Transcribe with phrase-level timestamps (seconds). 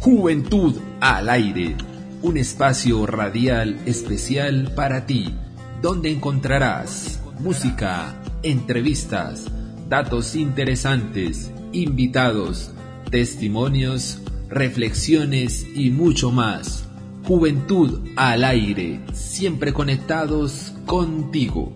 [0.00, 1.76] Juventud al aire,
[2.22, 5.34] un espacio radial especial para ti,
[5.82, 9.48] donde encontrarás música, entrevistas,
[9.90, 12.72] datos interesantes, invitados,
[13.10, 16.86] testimonios, reflexiones y mucho más.
[17.24, 21.74] Juventud al aire, siempre conectados contigo.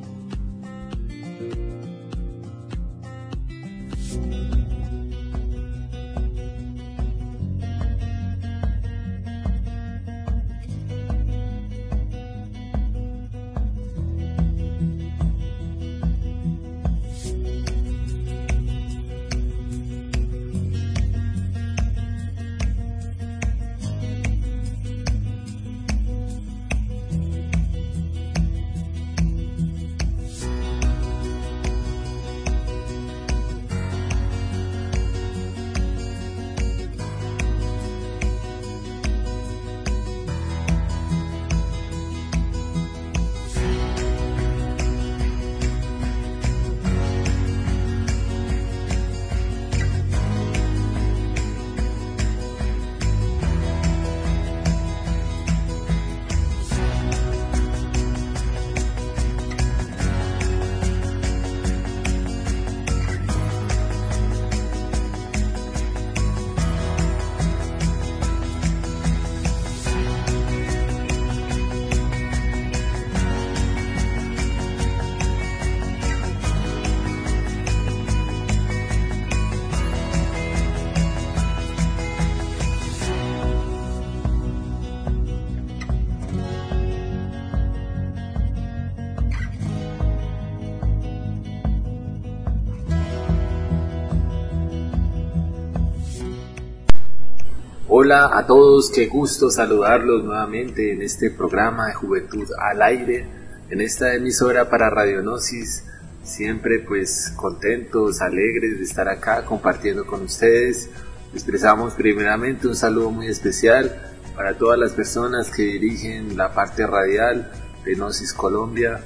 [98.04, 103.26] Hola a todos, qué gusto saludarlos nuevamente en este programa de Juventud al Aire,
[103.70, 105.86] en esta emisora para Radionosis.
[106.22, 110.90] Siempre pues contentos, alegres de estar acá compartiendo con ustedes.
[111.32, 113.90] Expresamos primeramente un saludo muy especial
[114.36, 117.50] para todas las personas que dirigen la parte radial
[117.86, 119.00] de Gnosis Colombia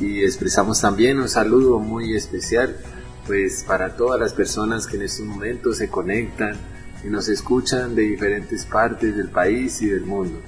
[0.00, 2.76] y expresamos también un saludo muy especial
[3.24, 6.71] pues para todas las personas que en estos momentos se conectan
[7.04, 10.38] y nos escuchan de diferentes partes del país y del mundo.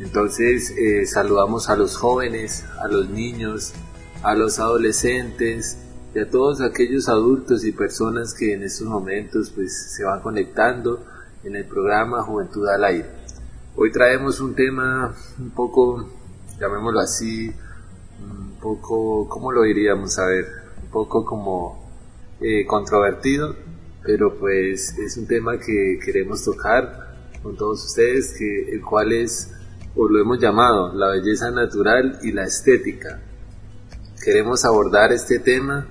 [0.00, 3.72] Entonces eh, saludamos a los jóvenes, a los niños,
[4.22, 5.78] a los adolescentes
[6.14, 11.04] y a todos aquellos adultos y personas que en estos momentos pues se van conectando
[11.44, 13.08] en el programa Juventud al Aire.
[13.76, 16.08] Hoy traemos un tema un poco,
[16.58, 17.52] llamémoslo así,
[18.20, 20.18] un poco, ¿cómo lo diríamos?
[20.18, 20.46] A ver,
[20.82, 21.88] un poco como
[22.40, 23.54] eh, controvertido,
[24.02, 27.10] pero pues es un tema que queremos tocar
[27.42, 29.52] con todos ustedes, que, el cual es,
[29.94, 33.20] o lo hemos llamado, la belleza natural y la estética.
[34.22, 35.86] Queremos abordar este tema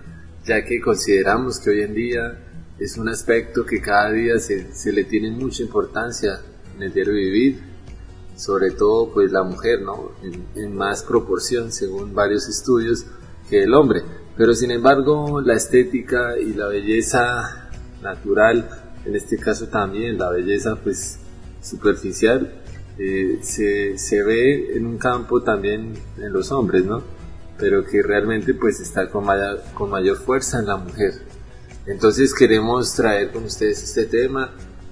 [0.45, 2.39] ya que consideramos que hoy en día
[2.79, 6.41] es un aspecto que cada día se, se le tiene mucha importancia
[6.75, 7.59] en el diario vivir,
[8.35, 10.11] sobre todo pues la mujer, ¿no?
[10.23, 13.05] En, en más proporción según varios estudios
[13.49, 14.01] que el hombre.
[14.37, 17.68] Pero sin embargo la estética y la belleza
[18.01, 18.69] natural,
[19.05, 21.19] en este caso también la belleza pues
[21.61, 22.53] superficial,
[22.97, 27.01] eh, se, se, ve en un campo también en los hombres, ¿no?
[27.57, 31.13] Pero que realmente pues está con mayor, con mayor fuerza en la mujer.
[31.85, 34.51] Entonces queremos traer con ustedes este tema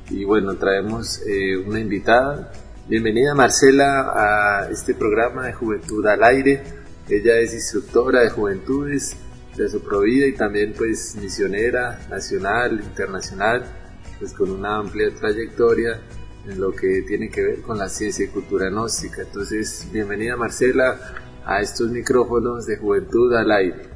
[0.10, 2.52] y bueno, traemos eh, una invitada.
[2.88, 6.64] Bienvenida Marcela a este programa de Juventud al Aire.
[7.10, 9.18] Ella es instructora de juventudes
[9.64, 13.64] de su provida y también pues misionera nacional, internacional,
[14.20, 16.00] pues con una amplia trayectoria
[16.48, 19.22] en lo que tiene que ver con la ciencia y cultura gnóstica.
[19.22, 21.00] Entonces, bienvenida Marcela
[21.46, 23.90] a estos micrófonos de Juventud al Aire.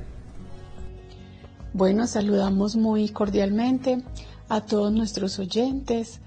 [1.73, 4.03] Bueno, saludamos muy cordialmente
[4.49, 6.19] a todos nuestros oyentes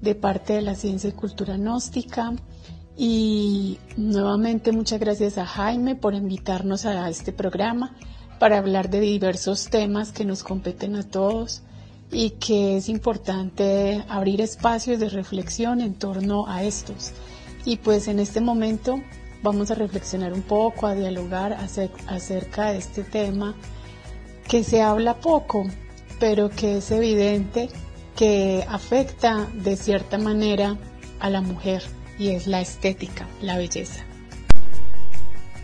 [0.00, 2.32] de parte de la ciencia y cultura gnóstica.
[2.96, 7.94] Y nuevamente muchas gracias a Jaime por invitarnos a este programa
[8.38, 11.62] para hablar de diversos temas que nos competen a todos
[12.10, 17.12] y que es importante abrir espacios de reflexión en torno a estos.
[17.64, 19.00] Y pues en este momento
[19.42, 21.52] vamos a reflexionar un poco, a dialogar
[22.06, 23.54] acerca de este tema
[24.48, 25.66] que se habla poco,
[26.18, 27.68] pero que es evidente
[28.16, 30.76] que afecta de cierta manera
[31.20, 31.82] a la mujer
[32.18, 34.04] y es la estética, la belleza.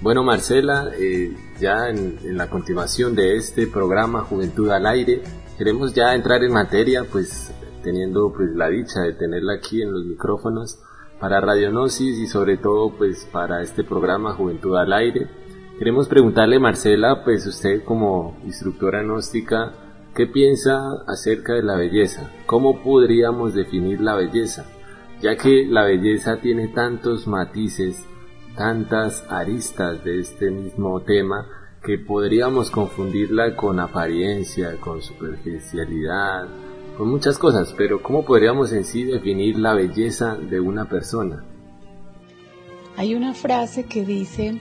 [0.01, 5.23] Bueno, Marcela, eh, ya en, la continuación de este programa Juventud al Aire,
[5.57, 7.53] queremos ya entrar en materia, pues
[7.83, 10.81] teniendo pues la dicha de tenerla aquí en los micrófonos
[11.21, 15.29] para Radionosis y sobre todo pues para este programa Juventud al Aire.
[15.79, 19.73] Queremos preguntarle Marcela, pues usted como instructora gnóstica,
[20.15, 22.31] ¿qué piensa acerca de la belleza?
[22.47, 24.67] ¿Cómo podríamos definir la belleza?
[25.21, 28.07] Ya que la belleza tiene tantos matices,
[28.57, 31.47] tantas aristas de este mismo tema,
[31.83, 36.49] que podríamos confundirla con apariencia, con superficialidad,
[36.97, 41.45] con muchas cosas, pero ¿cómo podríamos en sí definir la belleza de una persona?
[42.97, 44.61] Hay una frase que dice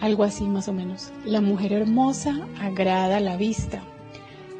[0.00, 3.82] algo así más o menos, la mujer hermosa agrada la vista,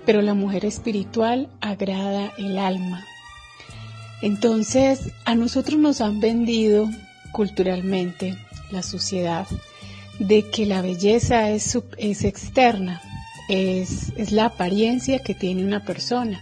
[0.05, 3.07] pero la mujer espiritual agrada el alma.
[4.23, 6.91] Entonces, a nosotros nos han vendido
[7.33, 8.37] culturalmente
[8.71, 9.47] la sociedad
[10.19, 13.01] de que la belleza es, es externa,
[13.49, 16.41] es, es la apariencia que tiene una persona.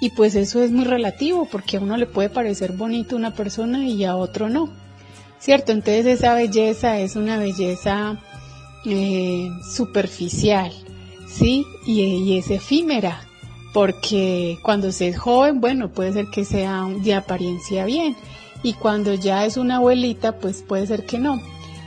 [0.00, 3.86] Y pues eso es muy relativo porque a uno le puede parecer bonito una persona
[3.86, 4.70] y a otro no.
[5.40, 5.72] ¿Cierto?
[5.72, 8.18] Entonces esa belleza es una belleza
[8.84, 10.72] eh, superficial,
[11.28, 11.64] ¿sí?
[11.86, 13.20] Y, y, es efímera,
[13.72, 18.16] porque cuando se es joven, bueno, puede ser que sea de apariencia bien,
[18.62, 21.40] y cuando ya es una abuelita, pues puede ser que no.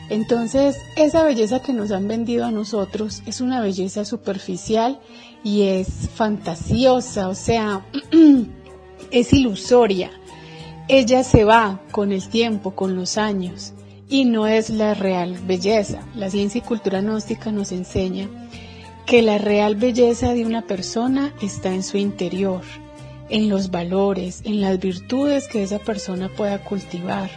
[0.10, 5.00] Entonces, esa belleza que nos han vendido a nosotros es una belleza superficial
[5.44, 7.86] y es fantasiosa, o sea,
[9.12, 10.12] es ilusoria.
[10.88, 13.74] Ella se va con el tiempo, con los años,
[14.10, 16.02] y no es la real belleza.
[16.16, 18.28] La ciencia y cultura gnóstica nos enseña
[19.06, 22.62] que la real belleza de una persona está en su interior,
[23.32, 27.30] en los valores, en las virtudes que esa persona pueda cultivar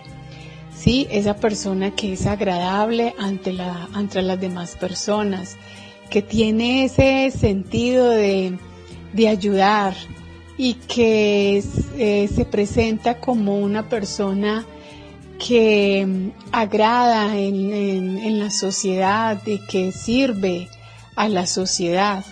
[0.76, 1.06] ¿sí?
[1.10, 5.56] Esa persona que es agradable ante, la, ante las demás personas,
[6.10, 8.58] que tiene ese sentido de,
[9.28, 9.94] ayudar
[10.58, 11.62] y que
[11.96, 14.66] eh, se presenta como una persona
[15.38, 20.68] que mm, agrada en, la sociedad y que sirve
[21.16, 22.24] a la sociedad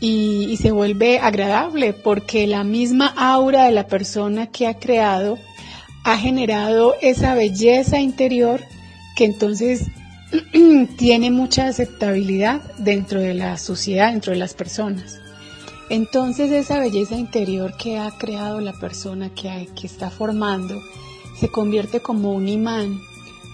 [0.00, 5.38] y, se vuelve agradable porque la misma aura de la persona que ha creado
[6.04, 8.62] ha generado esa belleza interior
[9.14, 9.88] que entonces
[10.96, 15.18] tiene mucha aceptabilidad dentro de la sociedad, dentro de las personas.
[15.90, 20.80] Entonces esa belleza interior que ha creado la persona que, que está formando
[21.38, 23.00] se convierte como un imán,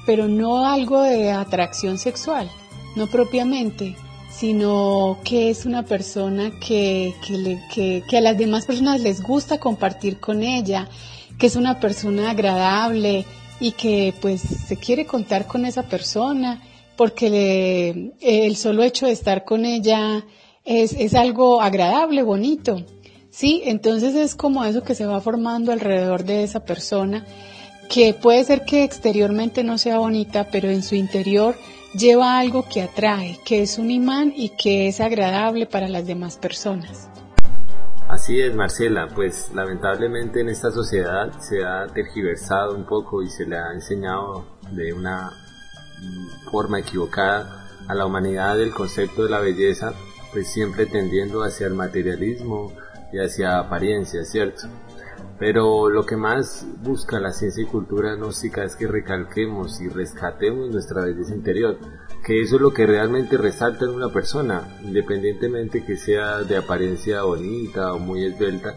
[0.04, 2.48] pero no algo de atracción sexual,
[2.94, 3.96] no propiamente,
[4.38, 7.14] sino que es una persona que,
[7.72, 10.88] que, que a las demás personas les gusta compartir con ella,
[11.38, 13.24] que es una persona agradable
[13.60, 16.62] y que pues se quiere contar con esa persona
[16.96, 20.24] porque el solo hecho de estar con ella
[20.64, 22.84] es, es algo agradable, bonito.
[23.30, 27.26] Sí, entonces es como eso que se va formando alrededor de esa persona,
[27.88, 31.54] que puede ser que exteriormente no sea bonita, pero en su interior
[31.96, 36.36] lleva algo que atrae, que es un imán y que es agradable para las demás
[36.36, 37.08] personas.
[38.08, 43.46] Así es, Marcela, pues lamentablemente en esta sociedad se ha tergiversado un poco y se
[43.46, 45.32] le ha enseñado de una
[46.50, 49.92] forma equivocada a la humanidad el concepto de la belleza,
[50.32, 52.72] pues siempre tendiendo hacia el materialismo
[53.12, 54.68] y hacia apariencia, ¿cierto?
[55.38, 60.70] Pero lo que más busca la ciencia y cultura gnóstica es que recalquemos y rescatemos
[60.70, 61.78] nuestra belleza interior,
[62.24, 67.22] que eso es lo que realmente resalta en una persona, independientemente que sea de apariencia
[67.22, 68.76] bonita o muy esbelta,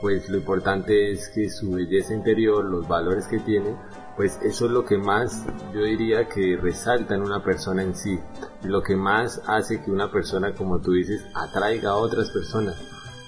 [0.00, 3.76] pues lo importante es que su belleza interior, los valores que tiene,
[4.16, 8.18] pues eso es lo que más yo diría que resalta en una persona en sí,
[8.64, 12.76] lo que más hace que una persona, como tú dices, atraiga a otras personas,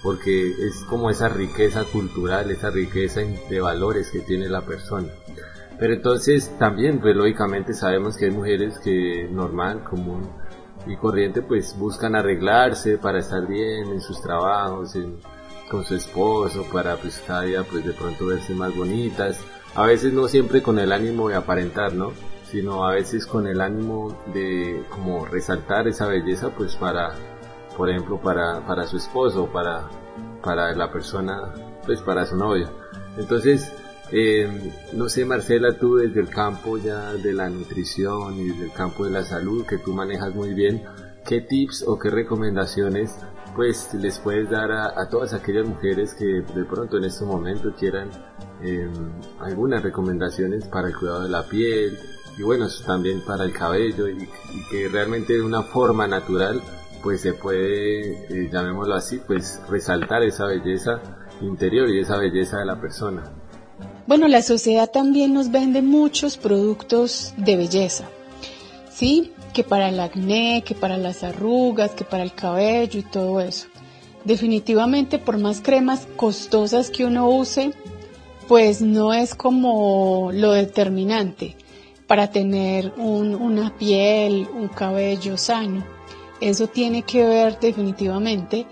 [0.03, 5.09] porque es como esa riqueza cultural, esa riqueza de valores que tiene la persona.
[5.79, 10.29] Pero entonces también, pues lógicamente sabemos que hay mujeres que normal, común
[10.87, 14.97] y corriente, pues buscan arreglarse para estar bien en sus trabajos,
[15.71, 19.41] con su esposo, para pues cada día pues de pronto verse más bonitas.
[19.75, 22.13] A veces no siempre con el ánimo de aparentar, ¿no?
[22.51, 27.15] Sino a veces con el ánimo de como resaltar esa belleza pues para,
[27.77, 29.89] por ejemplo, para, para su esposo, para,
[30.43, 31.53] para la persona,
[31.85, 32.71] pues para su novia.
[33.17, 33.73] Entonces,
[34.11, 34.49] eh,
[34.93, 39.05] no sé, Marcela, tú desde el campo ya de la nutrición y desde el campo
[39.05, 40.83] de la salud que tú manejas muy bien,
[41.27, 43.17] ¿qué tips o qué recomendaciones
[43.55, 48.11] pues les puedes dar a, todas aquellas mujeres que de pronto en este momento quieran
[48.63, 48.93] em,
[49.41, 51.99] algunas recomendaciones para el cuidado de la piel
[52.39, 54.29] y bueno, también para el cabello y,
[54.71, 56.63] que realmente de una forma natural
[57.03, 61.01] pues se puede, eh, llamémoslo así, pues resaltar esa belleza
[61.41, 63.25] interior y esa belleza de la persona.
[64.07, 68.09] Bueno, la sociedad también nos vende muchos productos de belleza,
[68.91, 69.33] ¿sí?
[69.53, 73.67] Que para el acné, que para las arrugas, que para el cabello y todo eso.
[74.25, 77.73] Definitivamente, por más cremas costosas que uno use,
[78.49, 81.57] pues no es como lo determinante
[82.07, 85.83] para tener una piel, un cabello sano.
[86.43, 88.67] Eso tiene que ver definitivamente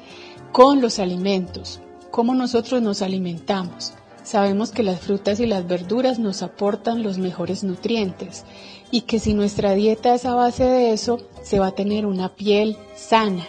[0.51, 3.93] con los alimentos, cómo nosotros nos alimentamos.
[4.25, 8.45] Sabemos que las frutas y las verduras nos aportan los mejores nutrientes
[8.91, 12.31] y que si nuestra dieta es a base de eso, se va a tener una
[12.31, 13.47] piel sana,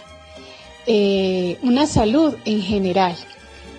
[0.85, 3.15] eh, una salud en general.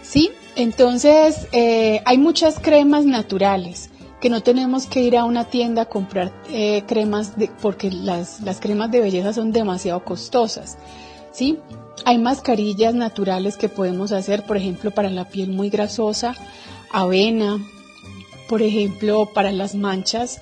[0.03, 0.33] ¿Sí?
[0.57, 3.92] Entonces, eh, hay muchas cremas naturales
[4.23, 8.61] que no tenemos que ir a una tienda a comprar eh, cremas porque las, las
[8.61, 10.79] cremas de belleza son demasiado costosas.
[11.33, 11.59] ¿Sí?
[12.05, 16.37] Hay mascarillas naturales que podemos hacer, por ejemplo, para la piel muy grasosa,
[16.93, 17.59] avena,
[18.49, 20.41] por ejemplo, para las manchas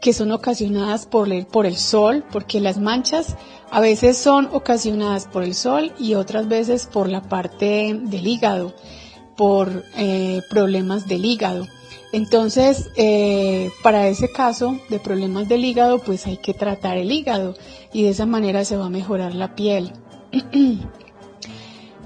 [0.00, 3.36] que son ocasionadas por el, por el sol, porque las manchas
[3.70, 8.74] a veces son ocasionadas por el sol y otras veces por la parte del hígado
[9.36, 11.66] por eh, problemas del hígado.
[12.12, 17.54] Entonces, eh, para ese caso de problemas del hígado, pues hay que tratar el hígado
[17.92, 19.92] y de esa manera se va a mejorar la piel.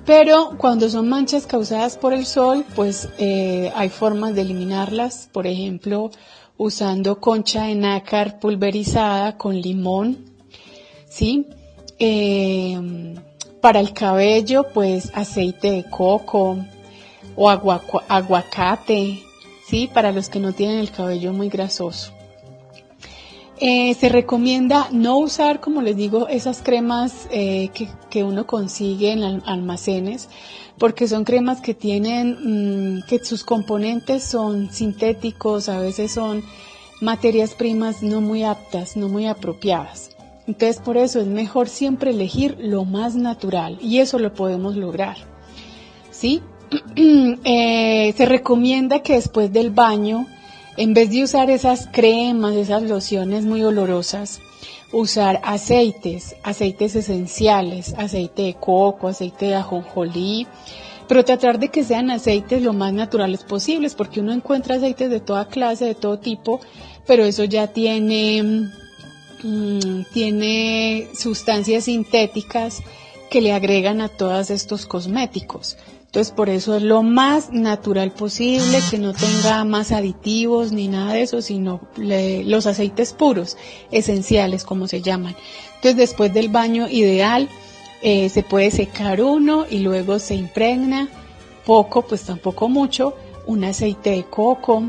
[0.05, 5.47] Pero cuando son manchas causadas por el sol, pues eh, hay formas de eliminarlas, por
[5.47, 6.11] ejemplo,
[6.57, 10.19] usando concha de nácar pulverizada con limón,
[11.09, 11.47] ¿sí?
[13.61, 16.59] para el cabello, pues aceite de coco,
[17.37, 19.23] o aguacate,
[19.73, 19.89] ¿sí?
[19.91, 22.13] Para los que no tienen el cabello muy grasoso.
[23.59, 27.71] Eh, se recomienda no usar, como les digo, esas cremas eh,
[28.11, 30.29] que, uno consigue en almacenes,
[30.77, 36.43] porque son cremas que tienen, mm, que sus componentes son sintéticos, a veces son
[37.01, 40.11] materias primas no muy aptas, no muy apropiadas.
[40.47, 45.17] Entonces por eso es mejor siempre elegir lo más natural y eso lo podemos lograr.
[46.11, 46.43] ¿Sí?
[47.45, 50.27] Eh, se recomienda que después del baño,
[50.77, 54.41] en vez de usar esas cremas, esas lociones muy olorosas,
[54.93, 60.47] usar aceites, aceites esenciales, aceite de coco, aceite de ajonjolí,
[61.09, 65.21] pero tratar de que sean aceites lo más naturales posibles, porque uno encuentra aceites de
[65.21, 66.61] toda clase, de todo tipo,
[67.07, 68.71] pero eso ya tiene,
[69.43, 72.83] mm, tiene sustancias sintéticas
[73.33, 75.79] que le agregan a todos estos cosméticos.
[76.05, 81.15] Entonces por eso es lo más natural posible, que no tenga más aditivos ni nada
[81.15, 83.57] de eso, sino los aceites puros,
[83.91, 85.35] esenciales como se llaman.
[85.77, 87.49] Entonces después del baño ideal
[88.03, 91.09] eh, se puede secar uno y luego se impregna
[91.65, 94.85] poco, pues tampoco mucho, un aceite de coco.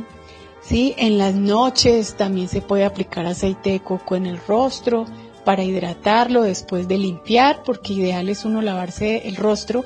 [0.61, 0.95] ¿sí?
[0.97, 5.05] En las noches también se puede aplicar aceite de coco en el rostro
[5.43, 9.83] para hidratarlo después de limpiar, porque ideal es uno lavarse el rostro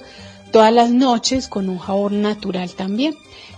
[0.52, 3.16] todas las noches con un jabón natural también,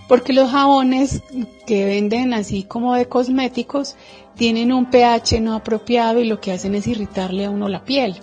[0.07, 1.21] porque los jabones
[1.67, 3.95] que venden así como de cosméticos
[4.35, 8.19] tienen un pH no apropiado y lo que hacen es irritarle a uno la piel.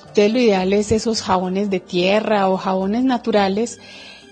[0.00, 3.78] Entonces lo ideal es esos jabones de tierra o jabones naturales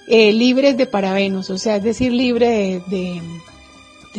[0.08, 3.22] eh, libres de parabenos, o sea, es decir, libre de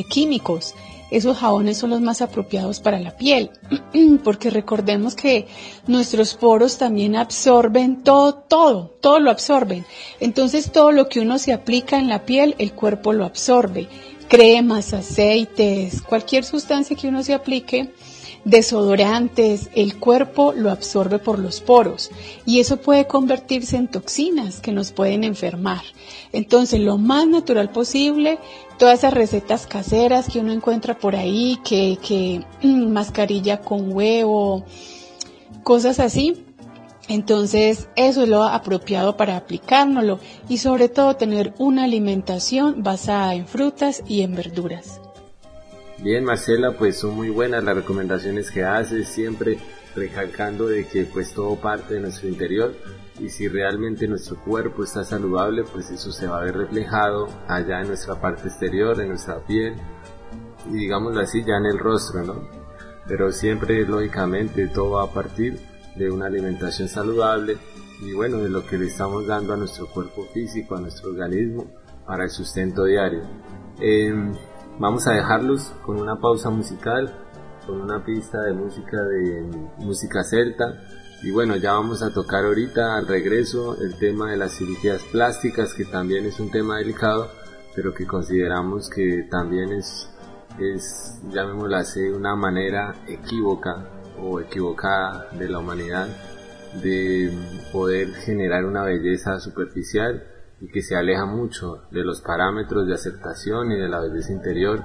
[0.08, 0.74] químicos
[1.12, 3.51] esos jabones son los más apropiados para la piel,
[4.24, 5.48] porque recordemos que
[5.88, 9.86] nuestros poros también absorben todo, todo, todo lo absorben.
[10.20, 13.88] Entonces todo lo que uno se aplica en la piel, el cuerpo lo absorbe.
[14.28, 17.92] Cremas, aceites, cualquier sustancia que uno se aplique,
[18.44, 22.10] desodorantes, el cuerpo lo absorbe por los poros
[22.46, 25.82] y eso puede convertirse en toxinas que nos pueden enfermar.
[26.32, 28.39] Entonces, lo más natural posible,
[28.80, 34.66] todas esas recetas caseras que uno encuentra por ahí, que, que mascarilla con huevo,
[35.62, 36.46] cosas así.
[37.08, 43.48] Entonces, eso es lo apropiado para aplicárnoslo y sobre todo tener una alimentación basada en
[43.48, 45.02] frutas y en verduras.
[45.98, 49.58] Bien, Marcela, pues son muy buenas las recomendaciones que haces, siempre
[49.96, 52.74] recalcando de que pues todo parte de nuestro interior
[53.19, 57.81] y si realmente nuestro cuerpo está saludable, pues eso se va a ver reflejado allá
[57.81, 59.75] en nuestra parte exterior, en nuestra piel
[60.69, 62.48] y digámoslo así ya en el rostro, ¿no?
[63.08, 65.60] Pero siempre, lógicamente, todo va a partir
[65.96, 67.58] de una alimentación saludable
[68.01, 71.65] y bueno, de lo que le estamos dando a nuestro cuerpo físico, a nuestro organismo
[72.05, 73.22] para el sustento diario.
[73.79, 74.34] Em,
[74.77, 77.29] vamos a dejarlos con una pausa musical,
[77.66, 79.42] con una pista de música de
[79.78, 80.82] música celta.
[81.22, 85.74] Y bueno, ya vamos a tocar ahorita al regreso el tema de las cirugías plásticas,
[85.74, 87.30] que también es un tema delicado,
[87.75, 90.10] pero que consideramos que también es,
[90.60, 93.89] es llamémoslo así, una manera equívoca
[94.22, 96.08] o equivocada de la humanidad
[96.82, 97.32] de
[97.72, 100.24] poder generar una belleza superficial
[100.62, 104.84] y que se aleja mucho de los parámetros de aceptación y de la belleza interior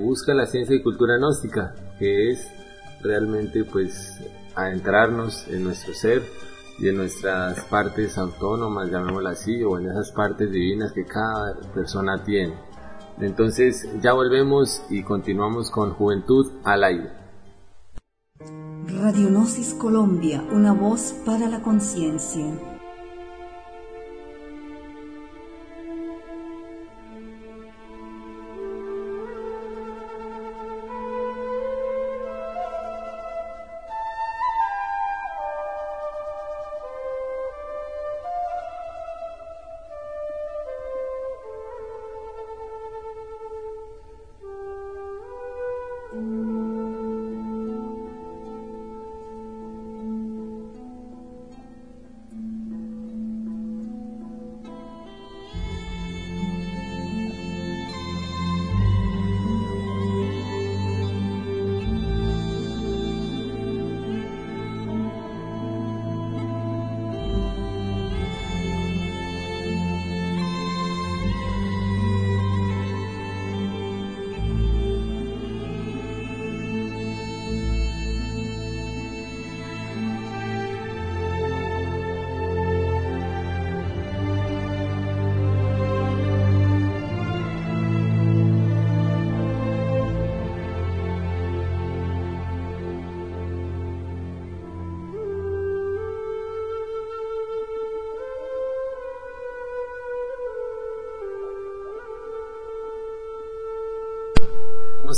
[0.00, 2.48] busca la ciencia y cultura gnóstica, que es
[3.02, 4.20] realmente pues
[4.54, 6.22] adentrarnos en nuestro ser
[6.78, 12.22] y en nuestras partes autónomas, llamémoslo así, o en esas partes divinas que cada persona
[12.24, 12.54] tiene.
[13.20, 17.10] Entonces ya volvemos y continuamos con Juventud al aire.
[18.86, 22.73] Radionosis Colombia, una voz para la conciencia.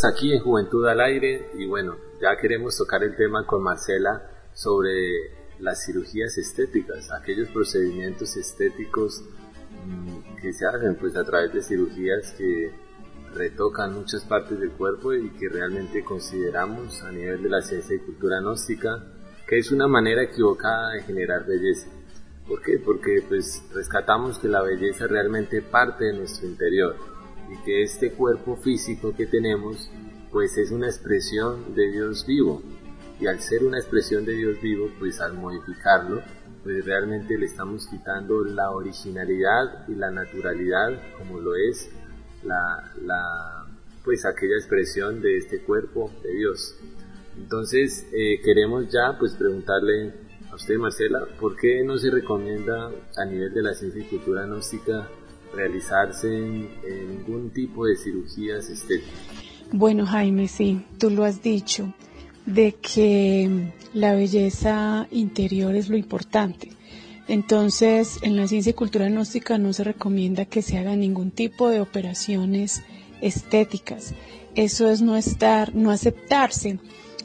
[0.04, 4.90] Aquí en Juventud al Aire y bueno, ya queremos tocar el tema con Marcela sobre
[5.61, 9.22] las cirugías estéticas, aquellos procedimientos estéticos
[9.87, 12.72] mm, que se hacen pues a través de cirugías que
[13.35, 18.00] retocan muchas partes del cuerpo y que realmente consideramos a nivel de la ciencia y
[18.00, 19.02] cultura gnóstica
[19.46, 21.88] que es una manera equivocada de generar belleza.
[22.48, 22.80] ¿Por qué?
[22.85, 27.15] Porque pues rescatamos que la belleza realmente parte de nuestro interior
[27.50, 29.90] y que este cuerpo físico que tenemos
[30.30, 32.62] pues es una expresión de Dios vivo.
[33.18, 36.22] Y al ser una expresión de Dios vivo pues al modificarlo
[36.62, 41.90] pues realmente le estamos quitando la originalidad y la naturalidad como lo es
[42.42, 43.66] la, la
[44.04, 46.76] pues aquella expresión de este cuerpo de Dios.
[47.38, 50.12] Entonces eh, queremos ya pues preguntarle
[50.50, 54.44] a usted Marcela ¿por qué no se recomienda a nivel de la ciencia y cultura
[54.46, 55.09] gnóstica
[55.57, 59.14] realizarse ningún tipo de cirugías estéticas.
[59.73, 61.92] Bueno, Jaime, sí, tú lo has dicho,
[62.45, 66.71] de que la belleza interior es lo importante.
[67.29, 71.69] Entonces, en la ciencia y cultura gnóstica no se recomienda que se haga ningún tipo
[71.69, 72.83] de operaciones
[73.21, 74.14] estéticas.
[74.55, 76.79] Eso es no estar, no aceptarse.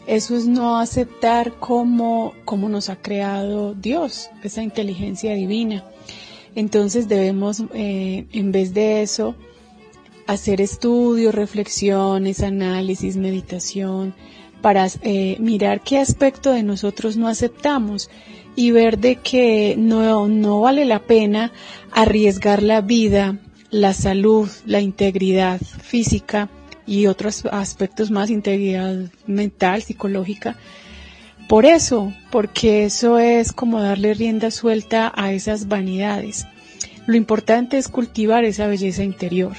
[0.08, 5.86] Eso es no aceptar cómo, cómo nos ha creado Dios, esa inteligencia divina.
[6.56, 9.36] Entonces debemos, eh, en vez de eso,
[10.28, 14.14] hacer estudios, reflexiones, análisis, meditación,
[14.62, 18.10] para eh, mirar qué aspecto de nosotros no aceptamos
[18.56, 21.52] y ver de que no, no vale la pena
[21.92, 26.50] arriesgar la vida, la salud, la integridad física
[26.86, 30.58] y otros aspectos más, integridad mental, psicológica,
[31.52, 36.48] por eso, porque eso es como darle rienda suelta a esas vanidades.
[37.08, 39.58] Lo importante es cultivar esa belleza interior.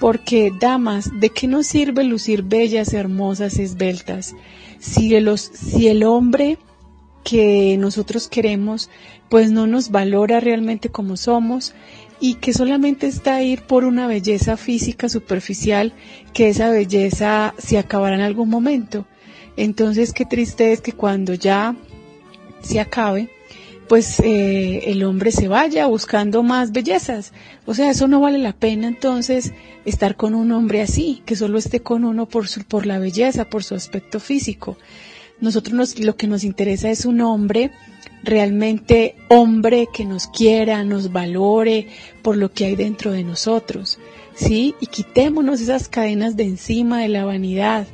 [0.00, 4.34] Porque, damas, ¿de qué nos sirve lucir bellas, hermosas, esbeltas?
[4.80, 5.14] Si,
[5.52, 6.58] si el hombre
[7.22, 8.90] que nosotros queremos,
[9.28, 11.74] pues no nos valora realmente como somos
[12.18, 15.92] y que solamente está ahí por una belleza física superficial,
[16.32, 19.06] que esa belleza se acabará en algún momento.
[19.56, 21.76] Entonces, qué triste es que cuando ya
[22.62, 23.30] se acabe,
[23.88, 27.32] pues eh, el hombre se vaya buscando más bellezas.
[27.66, 29.52] O sea, eso no vale la pena entonces
[29.84, 33.46] estar con un hombre así, que solo esté con uno por, su, por la belleza,
[33.46, 34.76] por su aspecto físico.
[35.40, 37.72] Nosotros nos, lo que nos interesa es un hombre
[38.22, 41.88] realmente hombre que nos quiera, nos valore
[42.22, 43.98] por lo que hay dentro de nosotros,
[44.34, 44.74] ¿sí?
[44.80, 47.86] Y quitémonos esas cadenas de encima de la vanidad,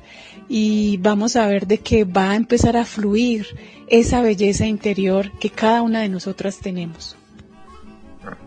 [0.49, 3.47] y vamos a ver de que va a empezar a fluir
[3.89, 7.17] esa belleza interior que cada una de nosotras tenemos.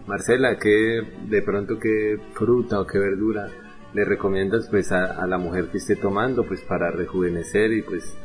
[0.08, 3.50] Marcela, ¿qué de pronto qué fruta o qué verdura
[3.94, 8.16] le recomiendas pues a, la mujer que esté tomando pues para rejuvenecer y pues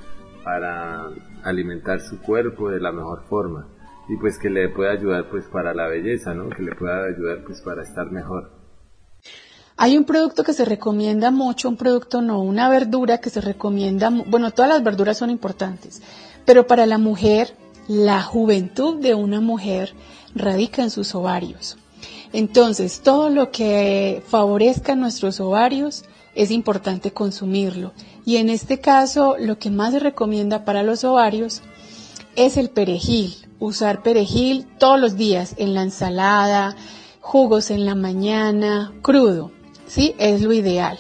[0.43, 1.09] para
[1.43, 3.69] alimentar su cuerpo de la mejor forma
[4.09, 6.51] y pues que le pueda ayudar pues para la belleza, ¿no?
[6.51, 8.51] Que le pueda ayudar pues para estar mejor.
[9.85, 14.09] Hay un producto que se recomienda mucho, un producto no, una verdura que se recomienda,
[14.09, 16.01] bueno, todas las verduras son importantes,
[16.47, 17.55] pero para la mujer,
[17.87, 19.93] la juventud de una mujer
[20.35, 21.77] radica en sus ovarios.
[22.33, 27.93] Entonces, todo lo que favorezca nuestros ovarios es importante consumirlo.
[28.25, 31.61] Y en este caso, lo que más se recomienda para los ovarios
[32.37, 33.35] es el perejil.
[33.59, 36.75] Usar perejil todos los días en la ensalada,
[37.21, 39.54] jugos en la mañana, crudo.
[39.87, 40.15] ¿Sí?
[40.19, 40.99] Es lo ideal.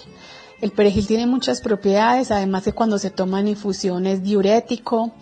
[0.60, 5.12] El perejil tiene muchas propiedades, además de cuando se toman infusiones diurético,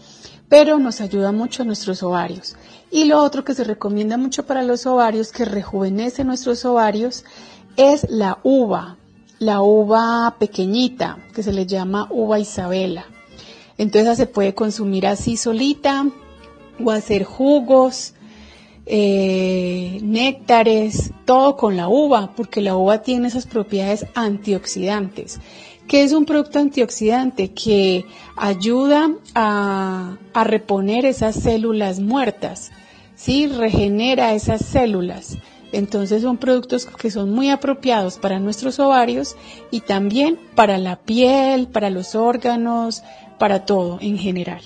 [0.49, 2.57] pero nos ayuda mucho a nuestros ovarios.
[2.91, 7.25] Y lo otro que se recomienda mucho para los ovarios, que rejuvenece nuestros ovarios,
[7.77, 8.99] es la uva,
[9.39, 13.07] la uva pequeñita, que se le llama uva Isabela.
[13.79, 16.07] Entonces se puede consumir así solita
[16.85, 18.15] o hacer jugos,
[18.87, 25.41] eh, néctares, todo con la uva, porque la uva tiene esas propiedades antioxidantes.
[25.87, 27.53] ¿Qué es un producto antioxidante?
[27.53, 32.71] Que ayuda a, a reponer esas células muertas.
[33.23, 33.47] ¿sí?
[33.47, 35.39] regenera esas células.
[35.71, 39.37] Entonces son productos que son muy apropiados para nuestros ovarios
[39.71, 43.03] y también para la piel, para los órganos,
[43.39, 44.63] para todo en general.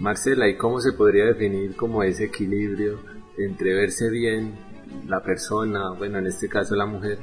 [0.00, 3.00] Marcela, ¿y cómo se podría definir como ese equilibrio
[3.36, 4.54] entre verse bien
[5.06, 7.18] la persona, bueno, en este caso la mujer,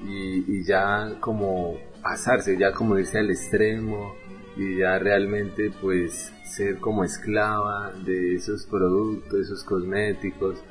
[0.00, 4.14] y, ya como pasarse, ya como irse al extremo
[4.56, 10.62] y ya realmente pues ser como esclava de esos productos, esos cosméticos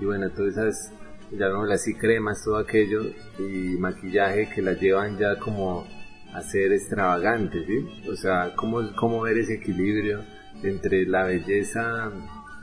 [0.00, 0.92] y bueno, todas esas,
[1.32, 3.02] llamémoslo así, cremas, todo aquello
[3.38, 5.84] y maquillaje que las llevan ya como
[6.32, 8.08] a ser extravagantes, ¿sí?
[8.08, 10.20] O sea, ¿cómo, cómo ver ese equilibrio
[10.62, 12.10] entre la belleza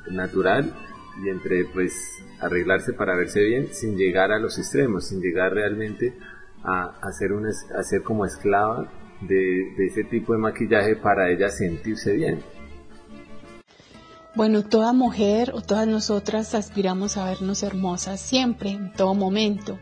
[0.09, 0.73] natural
[1.23, 1.93] y entre pues
[2.39, 6.13] arreglarse para verse bien sin llegar a los extremos, sin llegar realmente
[6.63, 11.49] a, ser, una, a ser como esclava de, de ese tipo de maquillaje para ella
[11.49, 12.39] sentirse bien.
[14.35, 19.79] Bueno, toda mujer o todas nosotras aspiramos a vernos hermosas siempre, en todo momento.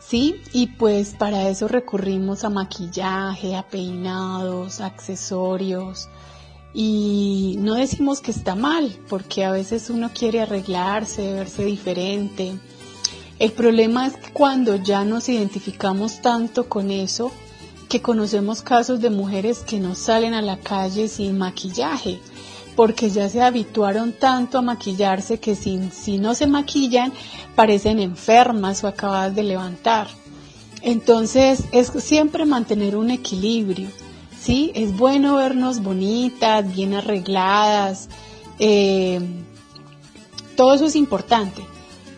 [0.00, 0.42] ¿Sí?
[0.52, 6.08] Y pues para eso recurrimos a maquillaje, a peinados, accesorios.
[6.72, 12.54] Y no decimos que está mal, porque a veces uno quiere arreglarse, verse diferente.
[13.38, 17.32] El problema es que cuando ya nos identificamos tanto con eso,
[17.88, 22.20] que conocemos casos de mujeres que no salen a la calle sin maquillaje
[22.76, 27.12] porque ya se habituaron tanto a maquillarse que si, si no se maquillan
[27.54, 30.08] parecen enfermas o acabadas de levantar.
[30.80, 33.88] Entonces es siempre mantener un equilibrio,
[34.40, 34.72] ¿sí?
[34.74, 38.08] Es bueno vernos bonitas, bien arregladas,
[38.58, 39.20] eh,
[40.56, 41.62] todo eso es importante,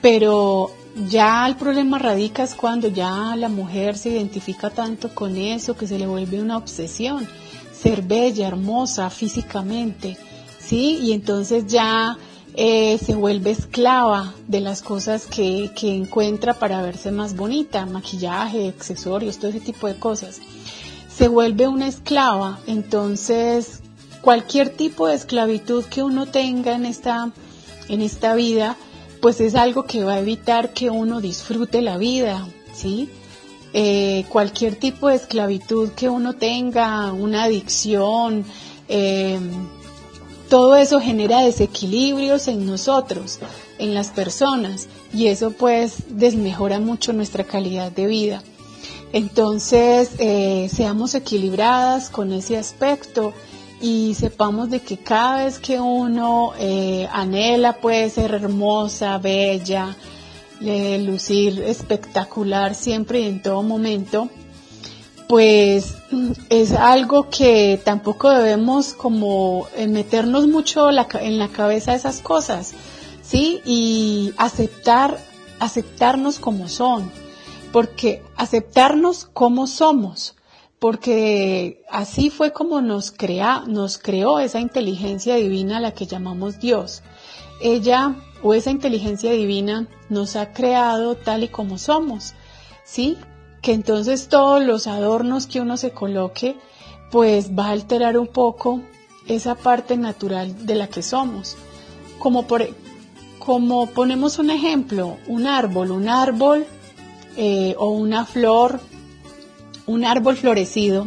[0.01, 0.71] pero
[1.09, 5.87] ya el problema radica es cuando ya la mujer se identifica tanto con eso que
[5.87, 7.29] se le vuelve una obsesión,
[7.73, 10.17] ser bella, hermosa físicamente
[10.65, 10.99] ¿sí?
[11.03, 12.17] Y entonces ya
[12.55, 18.69] eh, se vuelve esclava de las cosas que, que encuentra para verse más bonita, maquillaje,
[18.69, 20.41] accesorios, todo ese tipo de cosas.
[21.15, 23.83] Se vuelve una esclava, entonces
[24.23, 27.33] cualquier tipo de esclavitud que uno tenga en esta,
[27.89, 28.77] en esta vida,
[29.21, 33.11] pues es algo que va a evitar que uno disfrute la vida, ¿sí?
[33.75, 38.45] Eh, cualquier tipo de esclavitud que uno tenga, una adicción,
[38.89, 39.39] eh,
[40.49, 43.39] todo eso genera desequilibrios en nosotros,
[43.79, 48.43] en las personas, y eso pues desmejora mucho nuestra calidad de vida.
[49.13, 53.35] Entonces, eh, seamos equilibradas con ese aspecto
[53.81, 59.97] y sepamos de que cada vez que uno eh, anhela puede ser hermosa, bella,
[60.61, 64.29] lucir espectacular siempre y en todo momento,
[65.33, 65.95] pues
[66.51, 72.75] es algo que tampoco debemos como eh, meternos mucho en la cabeza esas cosas,
[73.23, 73.61] ¿sí?
[73.65, 75.19] Y aceptar,
[75.59, 77.11] aceptarnos como son,
[77.73, 80.37] porque aceptarnos como somos,
[80.79, 86.61] porque así fue como nos crea, nos creó esa inteligencia divina a la que llamamos
[86.61, 87.03] Dios.
[87.61, 92.35] Ella o esa inteligencia divina nos ha creado tal y como somos,
[92.85, 93.17] ¿sí?
[93.63, 96.57] que entonces todos los adornos que uno se coloque
[97.11, 98.81] pues va a alterar un poco
[99.29, 101.57] esa parte natural de la que somos.
[102.19, 102.67] Como, por,
[103.39, 106.67] como ponemos un ejemplo, un árbol, un árbol
[107.37, 108.81] eh, o una flor,
[109.87, 111.07] un árbol florecido,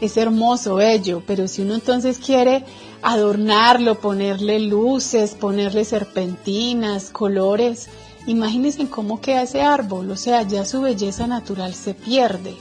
[0.00, 2.64] es hermoso, bello, pero si uno entonces quiere
[3.02, 7.88] adornarlo, ponerle luces, ponerle serpentinas, colores,
[8.26, 12.54] imagínense cómo queda ese árbol, o sea, ya su belleza natural se pierde,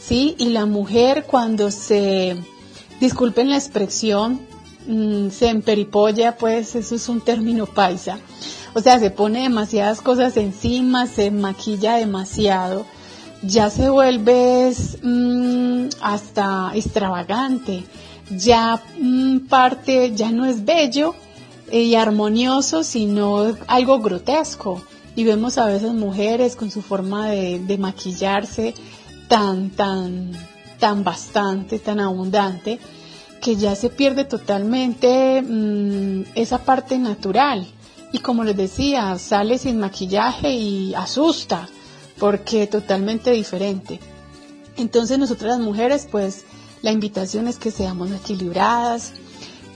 [0.00, 0.36] ¿sí?
[0.38, 2.36] Y la mujer cuando se,
[3.00, 4.40] disculpen la expresión,
[4.86, 8.18] mm, se emperipolla, pues eso es un término paisa,
[8.78, 12.86] o sea, se pone demasiadas cosas encima, se maquilla demasiado,
[13.42, 17.82] ya se vuelve mm, hasta extravagante,
[18.30, 21.16] ya mm, parte, ya no es bello
[21.72, 24.80] y armonioso, sino algo grotesco.
[25.16, 28.74] Y vemos a veces mujeres con su forma de, maquillarse
[29.26, 30.30] tan, tan,
[30.78, 32.78] tan bastante, tan abundante,
[33.40, 37.66] que ya se pierde totalmente mm, esa parte natural.
[38.12, 41.68] Y como les decía, sale sin maquillaje y asusta,
[42.18, 44.00] porque totalmente diferente.
[44.76, 46.44] Entonces nosotras las mujeres, pues
[46.82, 49.12] la invitación es que seamos equilibradas,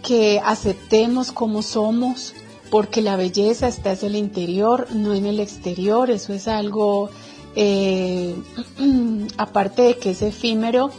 [0.03, 2.35] que aceptemos como somos,
[2.71, 6.11] porque la belleza está en el interior, no en el exterior.
[6.11, 7.11] Eso es algo,
[7.55, 8.35] eh,
[9.37, 10.90] aparte de que es efímero,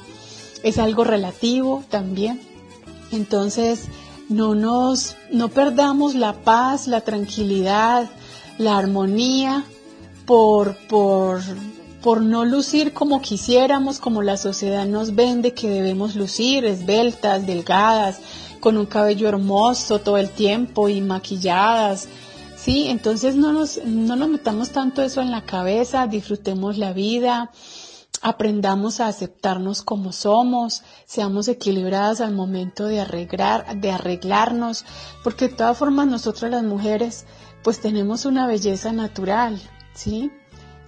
[0.64, 2.42] es algo relativo también.
[3.12, 3.86] Entonces,
[4.30, 8.10] no nos, no perdamos la paz, la tranquilidad,
[8.58, 9.66] la armonía
[10.26, 11.42] por, por,
[12.02, 18.20] por no lucir como quisiéramos, como la sociedad nos vende que debemos lucir, esbeltas, delgadas,
[18.60, 22.08] con un cabello hermoso todo el tiempo y maquilladas.
[22.56, 27.52] Sí, entonces no nos, no nos metamos tanto eso en la cabeza, disfrutemos la vida,
[28.24, 34.86] aprendamos a aceptarnos como somos, seamos equilibradas al momento de arreglar, de arreglarnos,
[35.24, 37.26] porque de todas formas nosotras las mujeres
[37.64, 39.62] pues tenemos una belleza natural,
[39.94, 40.32] ¿sí?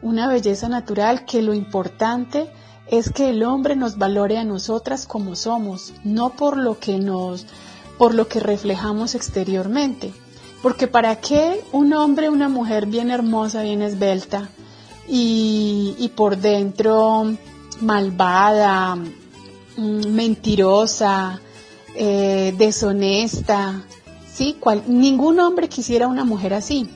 [0.02, 2.50] una belleza natural que lo importante
[2.88, 7.46] es que el hombre nos valore a nosotras como somos, no por lo que nos
[7.98, 10.14] por lo que reflejamos exteriormente.
[10.62, 14.50] Porque para qué un hombre, una mujer bien hermosa, bien esbelta
[15.08, 17.36] y, por dentro
[17.82, 21.42] malvada, mm, mentirosa,
[21.96, 23.84] eh, deshonesta,
[24.32, 24.58] ¿sí?
[24.88, 26.90] ningún hombre quisiera una mujer así.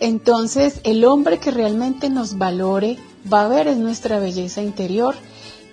[0.00, 2.98] Entonces, el hombre que realmente nos valore
[3.30, 5.14] va a ver es nuestra belleza interior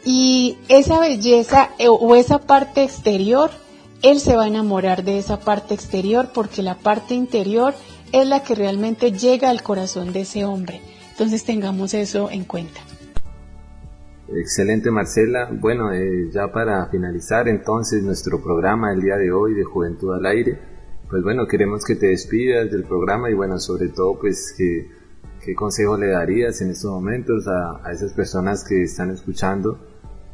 [0.05, 3.51] y esa belleza eh, o esa parte exterior,
[4.01, 7.73] él se va a enamorar de esa parte exterior porque la parte interior
[8.11, 10.81] es la que realmente llega al corazón de ese hombre.
[11.17, 12.79] Entonces tengamos eso en cuenta.
[14.27, 15.49] Excelente Marcela.
[15.51, 20.27] Bueno, eh, ya para finalizar entonces nuestro programa el día de hoy de Juventud al
[20.27, 20.59] Aire,
[21.09, 24.91] pues bueno, queremos que te despidas del programa y bueno, sobre todo pues que,
[25.43, 29.79] qué consejo le darías en estos momentos a, a, esas personas que están escuchando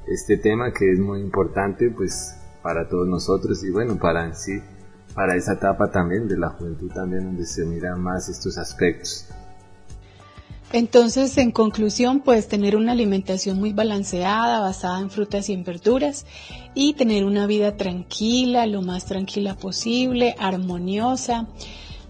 [0.05, 4.61] este tema que es muy importante pues para todos nosotros y bueno, para sí,
[5.15, 9.29] para esa etapa también de la juventud también donde se miran más estos aspectos.
[10.73, 16.25] Entonces, en conclusión, puedes tener una alimentación muy balanceada, basada en frutas y en verduras,
[16.73, 21.47] y tener una vida tranquila, lo más tranquila posible, armoniosa,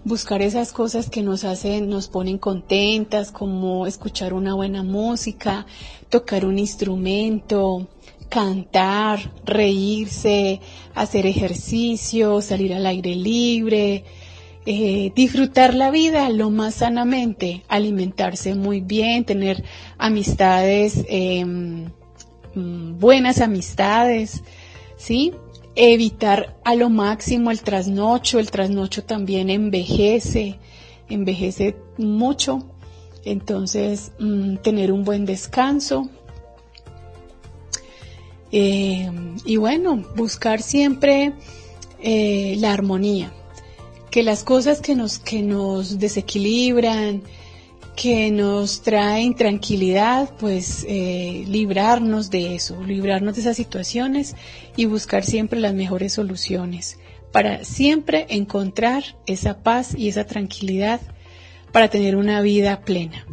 [0.02, 5.66] buscar esas cosas que nos hacen, nos ponen contentas, como escuchar una buena música,
[6.08, 7.86] tocar un instrumento,
[8.30, 10.62] cantar, reírse,
[10.94, 14.04] hacer ejercicio, salir al aire libre,
[14.66, 19.62] eh, disfrutar la vida lo más sanamente, alimentarse muy bien, tener
[19.98, 21.90] amistades, em,
[22.54, 24.42] buenas amistades,
[24.96, 25.32] ¿sí?
[25.74, 30.58] Evitar a lo máximo el trasnocho, el trasnocho también envejece,
[31.10, 32.64] envejece mucho,
[33.24, 36.08] entonces mm, tener un buen descanso.
[38.50, 41.32] Em, y bueno, buscar siempre
[42.00, 43.32] eh, la armonía,
[44.14, 47.22] que las cosas que nos, que nos desequilibran,
[47.96, 54.36] que nos traen tranquilidad, pues eh, librarnos de eso, librarnos de esas situaciones
[54.76, 56.96] y buscar siempre las mejores soluciones
[57.32, 61.00] para siempre encontrar esa paz y esa tranquilidad
[61.72, 63.26] para tener una vida plena.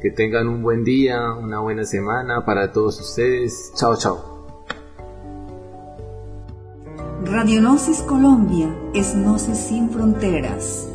[0.00, 3.72] Que tengan un buen día, una buena semana para todos ustedes.
[3.74, 4.34] Chao, chao.
[7.24, 10.93] Radionosis Colombia es Gnosis sin fronteras.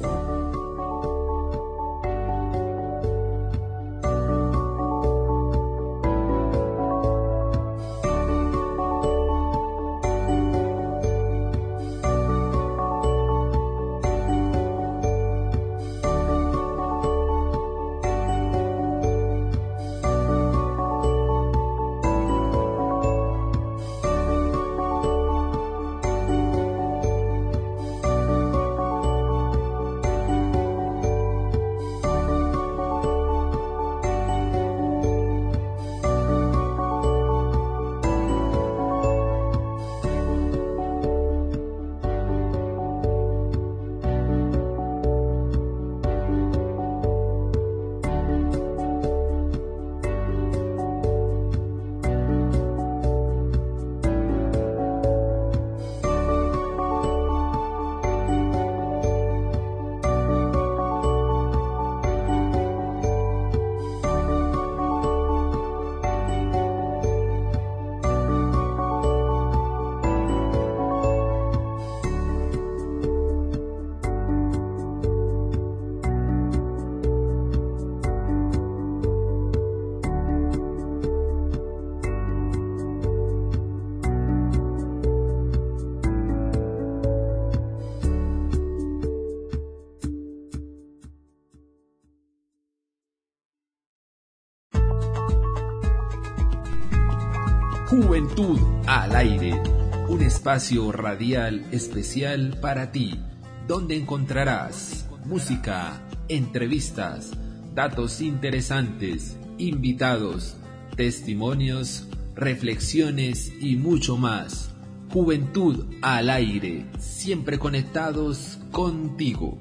[98.30, 99.60] Juventud al aire,
[100.08, 103.20] un espacio radial especial para ti,
[103.68, 107.32] donde encontrarás música, entrevistas,
[107.74, 110.58] datos interesantes, invitados,
[110.96, 114.72] testimonios, reflexiones y mucho más.
[115.12, 119.58] Juventud al aire, siempre conectados contigo.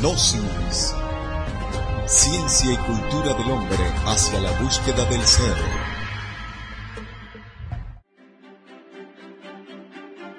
[0.00, 0.94] Gnosis
[2.06, 5.54] Ciencia y cultura del hombre hacia la búsqueda del ser.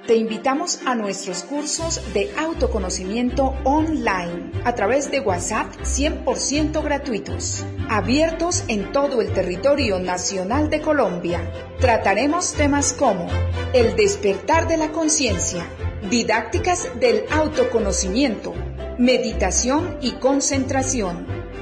[0.05, 8.63] Te invitamos a nuestros cursos de autoconocimiento online a través de WhatsApp 100% gratuitos, abiertos
[8.67, 11.51] en todo el territorio nacional de Colombia.
[11.79, 13.25] Trataremos temas como
[13.73, 15.65] el despertar de la conciencia,
[16.11, 18.53] didácticas del autoconocimiento,
[18.99, 21.34] meditación y concentración